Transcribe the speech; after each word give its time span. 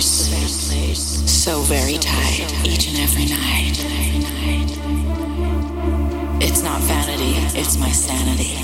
place 0.00 1.30
so 1.30 1.60
very 1.60 1.98
tight 1.98 2.50
each 2.66 2.88
and 2.88 2.98
every 2.98 3.26
night. 3.26 3.78
It's 6.42 6.62
not 6.62 6.80
vanity, 6.80 7.34
it's 7.56 7.76
my 7.78 7.92
sanity. 7.92 8.58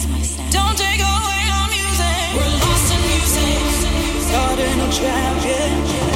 Don't 0.50 0.76
take 0.76 0.98
away 0.98 1.42
our 1.54 1.68
music. 1.68 2.34
We're 2.34 2.50
lost 2.58 2.94
in 2.94 3.00
music. 3.06 3.60
starting 4.26 4.80
a 4.80 4.92
trap. 4.92 6.09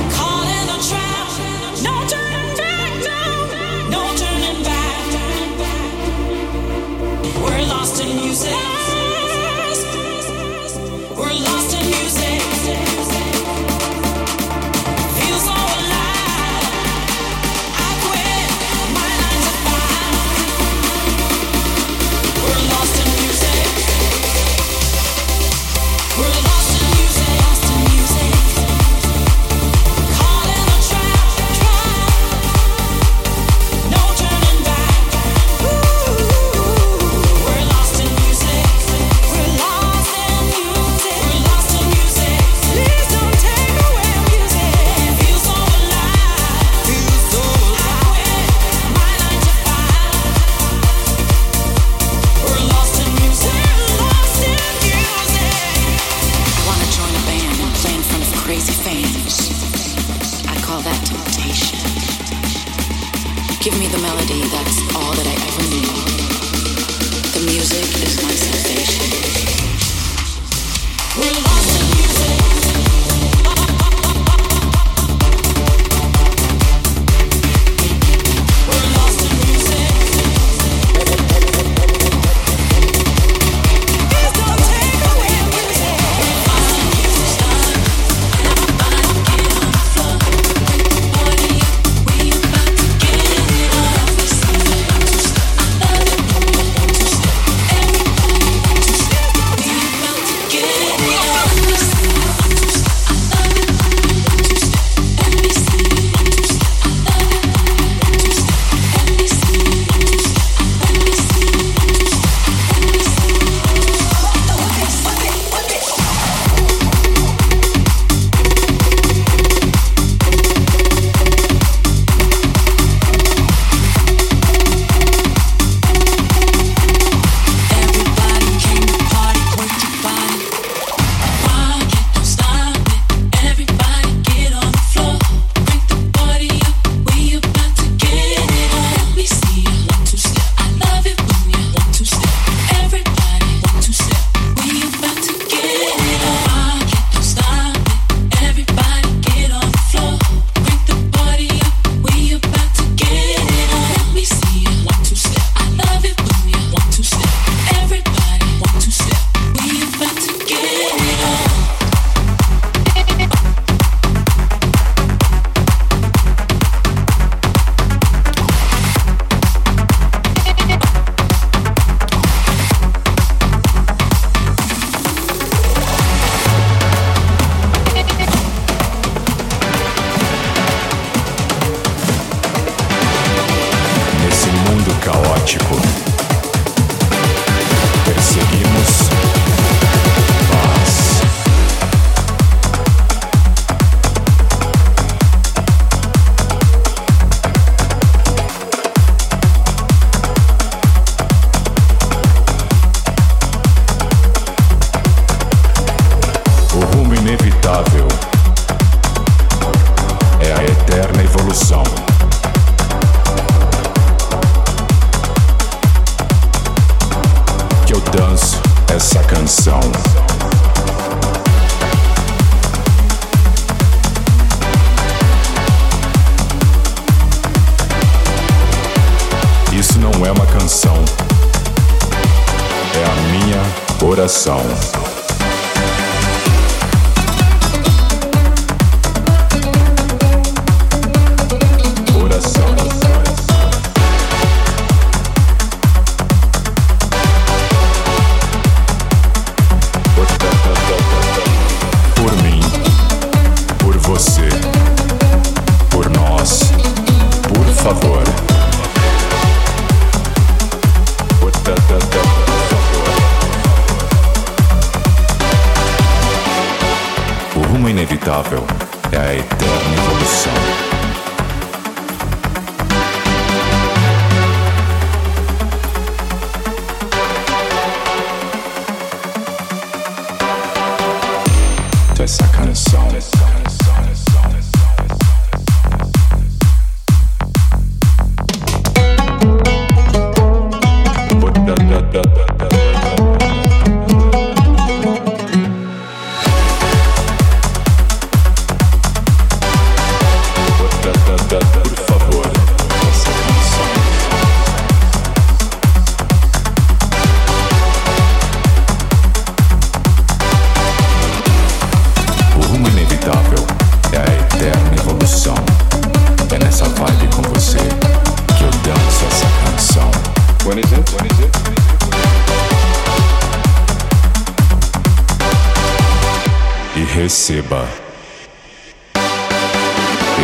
Receba 327.44 327.86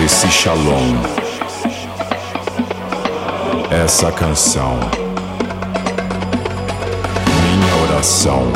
esse 0.05 0.31
shalom, 0.31 1.01
essa 3.71 4.13
canção, 4.13 4.79
minha 7.41 7.75
oração. 7.85 8.53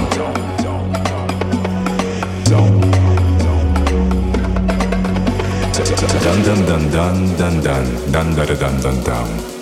Dan 6.23 6.43
dan 6.43 6.67
dan 6.67 6.91
dan 6.91 7.15
dan 7.39 7.61
dan 7.63 8.35
dan 8.35 8.57
dan 8.57 8.81
dan 8.81 8.97
dan 9.05 9.54